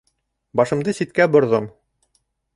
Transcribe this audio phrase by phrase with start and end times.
[0.61, 1.69] Башымды ситкә борҙом.